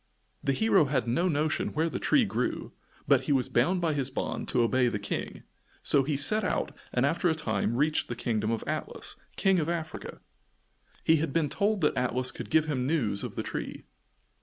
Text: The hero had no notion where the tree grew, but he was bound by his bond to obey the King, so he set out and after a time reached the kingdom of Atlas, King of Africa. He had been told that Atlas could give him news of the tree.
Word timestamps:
The 0.43 0.53
hero 0.53 0.85
had 0.85 1.07
no 1.07 1.27
notion 1.27 1.75
where 1.75 1.87
the 1.87 1.99
tree 1.99 2.25
grew, 2.25 2.71
but 3.07 3.25
he 3.25 3.31
was 3.31 3.49
bound 3.49 3.81
by 3.81 3.93
his 3.93 4.09
bond 4.09 4.47
to 4.47 4.63
obey 4.63 4.87
the 4.87 4.97
King, 4.97 5.43
so 5.83 6.01
he 6.01 6.17
set 6.17 6.43
out 6.43 6.75
and 6.91 7.05
after 7.05 7.29
a 7.29 7.35
time 7.35 7.75
reached 7.75 8.07
the 8.07 8.15
kingdom 8.15 8.49
of 8.49 8.63
Atlas, 8.65 9.17
King 9.35 9.59
of 9.59 9.69
Africa. 9.69 10.19
He 11.03 11.17
had 11.17 11.31
been 11.31 11.49
told 11.49 11.81
that 11.81 11.95
Atlas 11.95 12.31
could 12.31 12.49
give 12.49 12.65
him 12.65 12.87
news 12.87 13.21
of 13.23 13.35
the 13.35 13.43
tree. 13.43 13.83